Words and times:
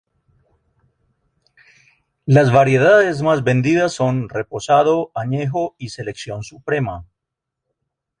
Las 2.25 2.51
variedades 2.51 3.21
más 3.21 3.43
vendidas 3.43 3.93
son 3.93 4.29
Reposado, 4.29 5.11
Añejo 5.13 5.75
y 5.77 5.89
Selección 5.89 6.41
Suprema. 6.41 7.05